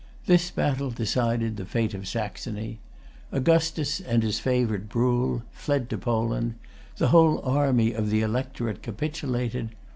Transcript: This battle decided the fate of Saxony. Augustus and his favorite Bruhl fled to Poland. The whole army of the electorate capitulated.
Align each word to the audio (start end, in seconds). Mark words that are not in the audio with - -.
This 0.25 0.49
battle 0.49 0.89
decided 0.89 1.57
the 1.57 1.63
fate 1.65 1.93
of 1.93 2.07
Saxony. 2.07 2.79
Augustus 3.31 3.99
and 4.01 4.23
his 4.23 4.39
favorite 4.39 4.89
Bruhl 4.89 5.43
fled 5.51 5.91
to 5.91 5.97
Poland. 5.99 6.55
The 6.97 7.09
whole 7.09 7.39
army 7.45 7.93
of 7.93 8.09
the 8.09 8.21
electorate 8.23 8.81
capitulated. 8.81 9.75